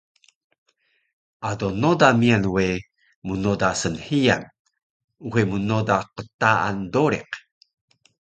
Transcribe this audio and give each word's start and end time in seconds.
Ado 1.49 1.67
noda 1.81 2.07
miyan 2.19 2.45
we 2.55 2.65
mnoda 3.27 3.69
snhiyan, 3.81 4.43
uxe 5.25 5.41
mnoda 5.51 5.97
qtaan 6.15 6.77
doriq 6.93 7.29